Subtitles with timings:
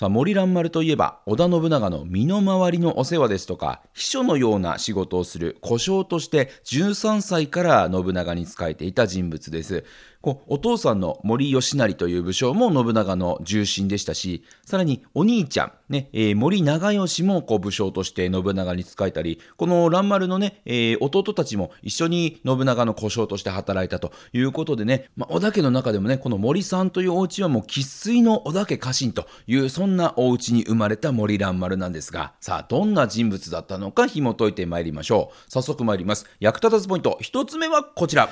[0.00, 9.84] さあ森蘭丸といえば織田信長の身の回りのお世話ですとか秘書のような仕事をする故障として13歳から信長に仕えていた人物です。
[10.20, 35.50] こうお父さんの森吉成という武将も信長の重臣でしたしさらにお兄ちゃん、ねえー、森長吉もこう武将として信長に仕えたりこの蘭丸のね、えー、弟たちも一緒に信長の小将として働いたということでね、まあ、織田家の中でもねこの森さんというお家はもう生粋の織田家家臣というそんなお家に生まれた森蘭丸なんですがさあどんな人物だったのか紐解いてまいりましょう。
[35.50, 36.26] 早速参ります。
[36.40, 38.28] 役立たずポイント1つ目はこちら。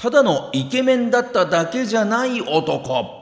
[0.00, 3.18] ただのイケメンだっただけじゃない男。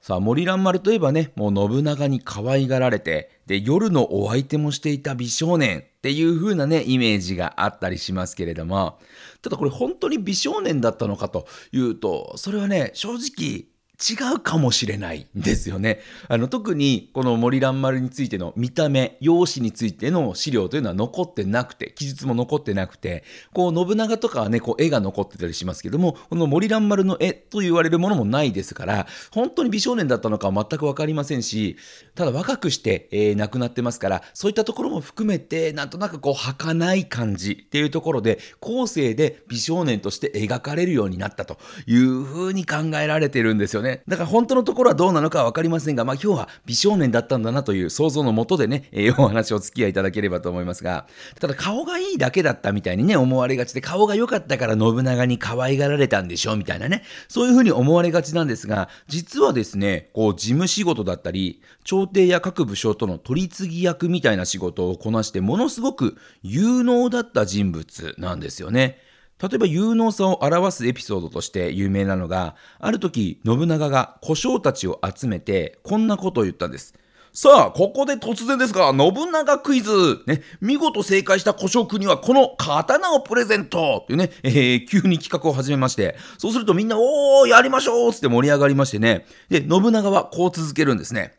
[0.00, 8.98] さあ、森蘭丸といえばね、もう信長に可愛がられて、で、夜のお相手もしていた美少年っていう風なね、イメージがあったりしますけれども、
[9.42, 13.66] ただこれ本当に美少年だったのかというと、それはね、正直
[14.02, 16.00] 違うかもしれないんですよね。
[16.28, 31.76] あの特にこの森蘭丸についての見た目、容姿についての資料というのは残ってなくて、記述も残ってなくて、こう信長とかはね、こう絵が残ってたりしますけども、この森蘭丸の絵と言われるものもないですから、本当に美少年だったのかは全くわかりませんし、
[32.14, 43.91] ただ若くして、えー、亡くなってますから、そういったところも含めて、なんとなくこう儚い感じっていうところで、後世で美少年として描かれるようになったというふうに考えられてるんですよね。
[44.08, 51.06] だから本当のところはどうなのかは分かりませんが、まあ今日は美少年だったんだなという想像のもとでね、 えー、お話をお付き合いいただければと思いますが、
[51.40, 68.98] ただ顔がいいだけだったみたいにね、思われがちで、顔が良かったから信長に可愛がられたんでしょうみたいなね、そういうふうに思われがちなんですが、実はですね、こう事務仕事だったり、朝廷や各武将との取り次ぎ役みたいな仕事をこなして、ものすごく有能だった人物なんですよね。
[69.42, 76.94] 例えば有能さを表すエピソードとして有名なのが、ある時、信長が小将たちを集めて、こんなことを言ったんです。
[77.32, 79.90] さあ、ここで突然ですが、信長クイズ。
[80.26, 89.26] ね、見事正解した小将君にはこの刀をプレゼントっていうね、えー、急に企画を始めまして、そうするとみんな、おー、やりましょうつって盛り上がりましてね。
[89.48, 91.34] で、信長はこう続けるんですね。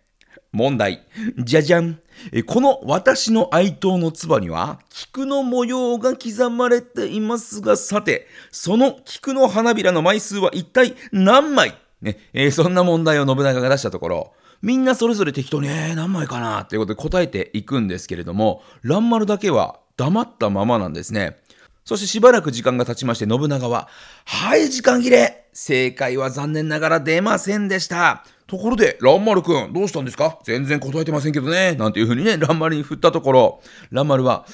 [0.53, 1.05] 問題。
[1.37, 1.99] じゃじゃん。
[2.45, 11.75] この私の愛刀の唾には菊の模様が刻まれていますが、さて、その菊の花びらの枚数は一体何枚？
[12.01, 21.37] ね、えー、そんな問題を信長が出したところ、みんなそれぞれ適当に、えー、何枚かなっていうことで答えていくんですけれども、蘭丸だけは黙ったままなんですね。
[21.85, 23.89] そしてしばらく時間が経ちまして信長は、
[24.25, 28.23] はい、時間切れ正解は残念ながら出ませんでした。
[28.47, 30.39] ところで、ランマルくん、どうしたんですか？
[30.43, 31.75] 全然答えてませんけどね。
[31.75, 33.61] なんていうふうにね、ランマルに振ったところ、
[33.91, 34.45] ランマルは、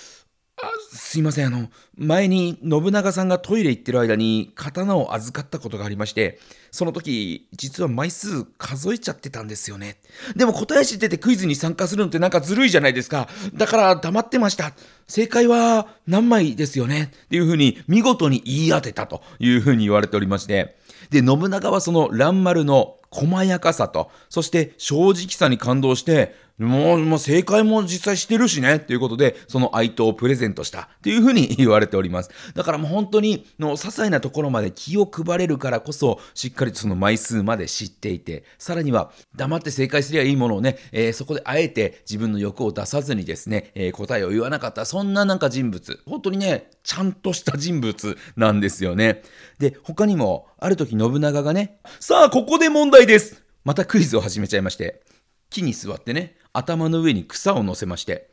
[0.62, 6.38] あすいません、あの、前に信長さんがトイレ行ってる間に刀を預かったことがありまして、
[6.70, 10.02] その時、実は枚数数えちゃってたんですよね。
[10.36, 13.30] でも答え知っててクイズに参加するのってなんかずるいじゃないですか。
[13.54, 14.74] だから黙ってました。
[15.08, 17.14] 正解は何枚ですよね。
[17.26, 20.76] っていうふうに見事に言い当てたというふうに言われておりまして。
[21.10, 32.30] で、信長はその蘭丸の細やかさと、そして正直さに感動して、もう、もう正解も実際してるしね、っていうことで、その愛刀をプレゼントしたっていうふうに言われております。
[32.54, 49.24] だからもう本当に、の、些細なところまで気を配れるからこそ、しっかりとその枚数まで知っていて、さらには、黙って正解すりゃいいものをね、えー、そこであえて自分の欲を出さずにですね、えー、答えを言わなかった、そんななんか人物、本当にね、ちゃんとした人物なんですよね。
[49.60, 55.02] で、他にも、ある時信長がね、さあ、ここで問題ですまたクイズを始めちゃいまして、
[55.50, 58.30] 木に座ってね、頭の上に草を乗せまして、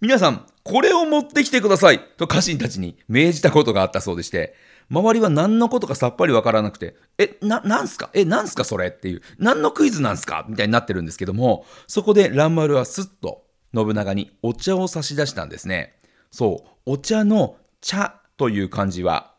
[0.00, 4.54] 皆さん、これを持ってきてくださいと家臣たちに命じたことがあったそうでして、
[4.90, 8.10] 周りは何のことかさっぱりわからなくて、え、な、なんすか？
[8.12, 8.88] え、なんすかそれ？
[8.88, 10.44] っていう、何のクイズなんすか？
[10.48, 13.44] みたいになってるんですけども、そこで蘭丸はすっと
[13.74, 15.98] 信長にお茶を差し出したんですね。
[16.30, 19.34] そう、お茶の茶という漢字は、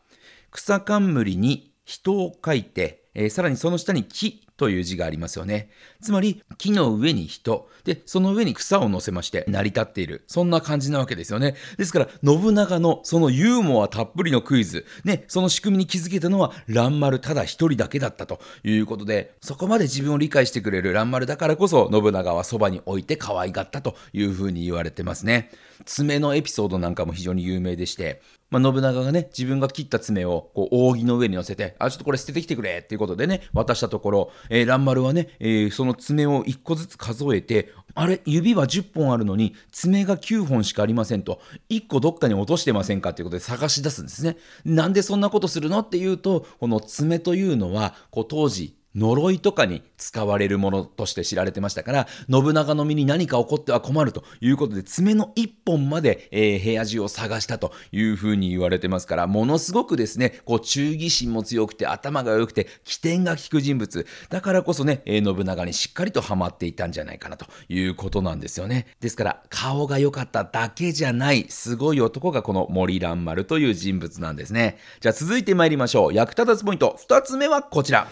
[0.50, 5.70] 草冠に人を書いて、えー、さらにその下に木という字がありますよね。
[6.02, 10.24] つまり、木の上に人、で、その上に草を乗せまして成り立っている。
[10.26, 11.54] そんな感じなわけですよね。
[11.78, 25.50] ですから、信長のそのユーモアたっぷりのクイズ、ね、その仕組みに気づけたのは、蘭丸ただ一人だけだったということで、そこまで自分を理解してくれる蘭丸だからこそ、信長はそばに置いて可愛がったというふうに言われてますね。
[25.84, 28.20] 爪のエピソードなんかも非常に有名でして、
[28.50, 44.36] まあ、信長がね、自分が切った爪を、こう、扇の上に乗せて、あ、ちょっとこれ捨ててきてくれっていうことでね、渡したところ、えー、蘭丸はね、えー、その爪を1個ずつ数えて、あれ、指は10本あるのに、爪が9本しかありませんと、1個どっかに落としてませんかっていうことで探し出すんですね。
[44.64, 45.80] なんでそんなことするの？
[45.80, 64.06] っていうと、この爪というのは、こう、当時、呪いとかに使われるものとして知られてましたから、信長の身に何か起こっては困るということで、爪の一本まで、えー、部屋中を探したというふうに言われてますから、ものすごくですね、こう、忠義心も強くて、頭が良くて、起点が利く人物。
[64.30, 68.86] だからこそね、えー、信長にしっかりとハマっていたんじゃないかなということなんですよね。
[69.00, 74.78] ですから、顔が良かっただけじゃない、すごい男がこの森蘭丸という人物なんですね。
[75.00, 76.14] じゃあ続いて参りましょう。
[76.14, 78.08] 役立たずポイント、二つ目はこちら。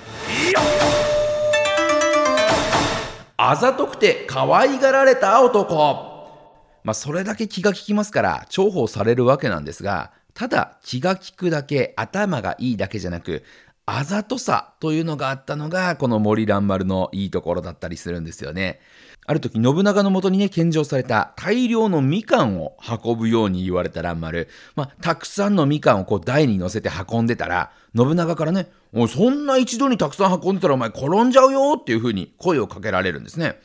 [3.49, 6.17] あざとくて可愛がられた男。
[6.83, 13.45] まあ、それだけ気が利きますから重宝されるわけなんですが、ただ気が利くだけ、頭がいいだけじゃなく、
[13.87, 18.81] あざとさというのがあったのが、この森蘭丸のいいところだったりするんですよね。
[19.27, 24.49] ある時、信長のもとにね、献上された大量のみかんを運ぶように言われた蘭丸。
[24.77, 33.61] まあ、たくさんのみかんをこう台に乗せて運んでたら、信長からね、おい、そんな一度にたくさん運んでたらお前転んじゃうよっていうふうに声をかけられるんですね。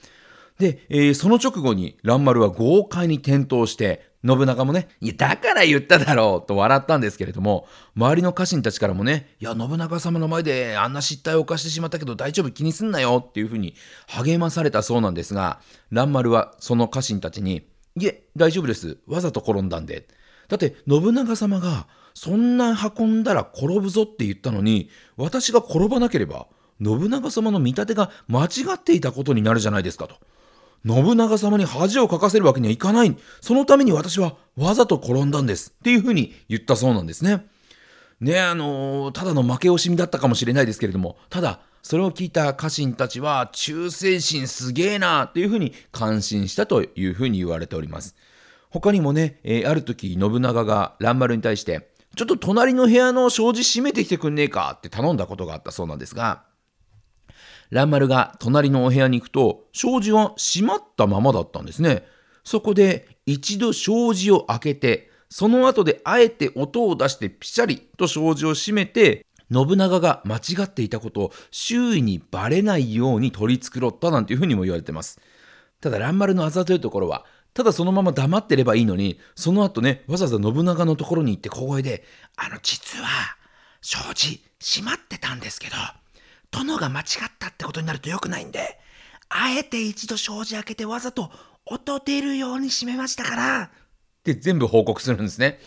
[0.58, 13.74] で、えー、その直後に蘭丸は豪快に転倒して、信長もね、いや、だから言っただろうと笑ったんですけれども、周りの家臣たちからもね、いや、信長様の前であんな失態を犯してしまったけど大丈夫気にすんなよっていうふうに
[14.08, 15.60] 励まされたそうなんですが、
[15.92, 17.68] 蘭丸はその家臣たちに、
[18.00, 18.98] いえ、大丈夫です。
[19.08, 20.08] わざと転んだんで。
[20.48, 26.48] だって、信長様が、そんな運んだら転ぶぞって言ったのに、私が転ばなければ、
[26.84, 30.16] 信長様の見立てが間違っていたことになるじゃないですかと。
[30.86, 33.16] 信長様に恥をかかせるわけにはいかない。
[33.39, 35.74] そのために私はわざと転んだんです。
[35.80, 37.45] っていうふうに言ったそうなんですね。
[38.19, 48.16] ねあのー、ただの負け惜しみだったかもしれないですけれども、ただ、それを聞いた家臣たちは、忠誠心すげえなっていうふうに感心したというふうに言われております。
[48.69, 56.44] 他にもね、えー、ある時、信長が蘭丸に対して、ちょっと隣の部屋の障子閉めてきてくんねえかって頼んだことがあったそうなんですが、
[57.72, 62.06] 蘭丸が隣のお部屋に行くと、障子は閉まったままだったんですね。
[62.44, 75.20] そこで一度障子を開けて、その後であえて音を出してピシャリと障子を閉めて、信長が間違っていたことを周囲にバレないように取り繕ったなんていうふうにも言われてます。
[75.80, 82.04] ただ蘭丸のあざというところは、ただそのまま黙ってればいいのに、その後ね、わざわざ信長のところに行って小声で、
[82.38, 83.08] あの、実は、
[83.82, 85.76] 障子閉まってたんですけど、
[86.51, 88.80] 殿が間違ったってことになると良くないんで、
[89.30, 91.31] あえて一度障子開けてわざと
[91.65, 93.69] 音出るように閉めましたから、っ
[94.24, 95.59] て全部報告するんですね。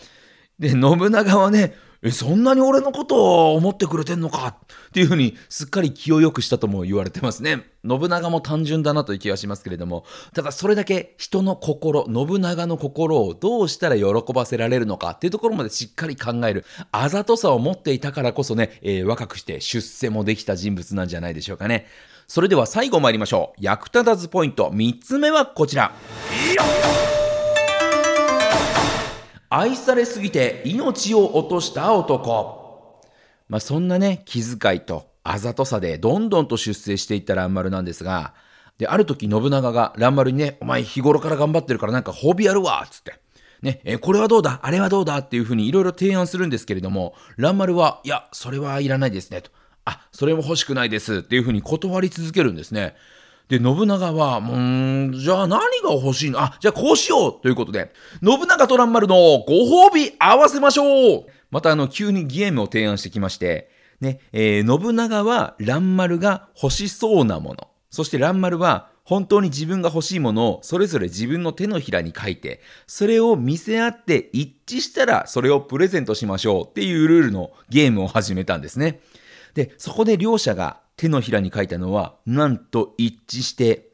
[0.59, 0.79] で、信
[1.11, 1.75] 長はね、
[2.05, 7.63] え、そんなに俺のことを思ってくれてんのかっていうふうにすっかり気を良くしたとも言われてますね。
[7.83, 10.05] 信長も単純だなという気がしますけれども、
[10.35, 21.87] ただそれだけ人の心、信長の心をどうしたら喜ばせられるのかっていうところまでしっかり考える、あざとさを持っていたからこそね、えー、若くして出世もできた人物なんじゃないでしょうかね。
[22.27, 23.59] それでは最後参りましょう。
[23.59, 25.95] 役立たずポイント3つ目はこちら。
[29.57, 33.01] 愛されすぎて命を落とした男。
[33.47, 38.33] まあ、そんなね、気遣いとあざとさでどんどんと出世していった蘭丸なんですが、
[38.77, 43.17] で、ある時信長が蘭丸にね、お前日頃から頑張ってるからなんか褒美やるわつって。
[43.61, 44.59] ね、え、これはどうだ？
[44.61, 45.19] あれはどうだ？
[45.19, 49.51] っていうふうにいろいろ提案するんですけれども、蘭丸は、いや、それはいらないですね、と。
[49.85, 52.95] あ、それも欲しくないですっていうふうに断り続けるんですね。
[53.47, 56.39] で、信長は、うん、じゃあ何が欲しいの？
[56.39, 57.91] あ、じゃあこうしようということで、
[58.23, 61.25] 信長と蘭丸のご褒美合わせましょう。
[61.51, 63.69] またあの、急にゲームを提案してきまして、
[64.01, 79.01] ね、えー、信長は蘭丸が欲しそうなもの、そして蘭丸は本当に自分が欲しいものをそれぞれ自分の手のひらに書いて、それを見せ合って一致したらそれをプレゼントしましょうっていうルールのゲームを始めたんですね。
[79.53, 83.89] で、そこで両者が手のひらに書いたのは、なんと一致して、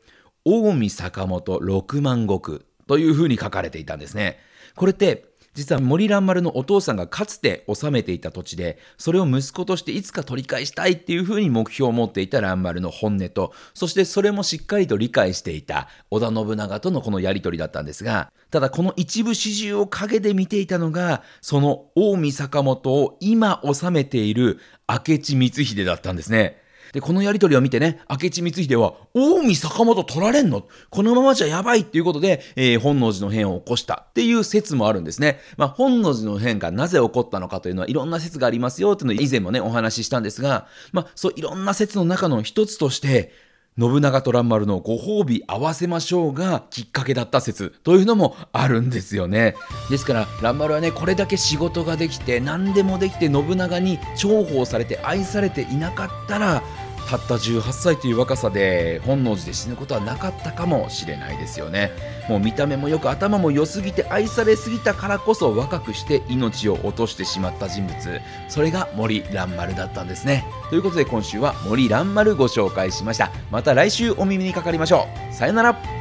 [0.46, 4.40] 近江坂本六万石というふうに書かれていたんですね。
[4.76, 26.61] これって、実は森蘭丸のお父さんがかつて治めていた土地で、それを息子としていつか取り返したいっていうふうに目標を持っていた蘭丸の本音と、そしてそれもしっかりと理解していた織田信長とのこのやりとりだったんですが、ただこの一部始終を陰で見ていたのが、その近江坂本を今治めている明智光秀だったんですね。
[26.94, 30.66] で、このやりとりを見てね、明智光秀は、近江坂本取られんの？
[30.90, 35.40] このままじゃやばいっていうことで、えー、本能寺の変を起こしたっていう説もあるんですね。
[35.58, 43.32] まあ、本能寺の変がなぜ起こったのかというのはいろんな説がありますよっていうのを以前もね、お話ししたんですが、まあ、そういろんな説の中の一つとして、
[43.80, 49.56] 信長と蘭丸のご褒美合わせましょうがきっかけだった説というのもあるんですよね。
[49.90, 56.62] ですから蘭丸はねこれだけ仕事ができて何でもできて信長に重宝されて愛されていなかったら
[57.10, 61.92] たった18歳という若さで本能寺で死ぬことはなかったかもしれないですよね。
[62.30, 68.22] もう見た目もよく頭も良すぎて愛されすぎたからこそ若くして命を落としてしまった人物。
[68.48, 70.46] それが森蘭丸だったんですね。
[70.70, 73.32] ということで今週は森蘭丸ご紹介しました。
[73.52, 75.34] また来週お耳にかかりましょう。
[75.34, 76.01] さよなら。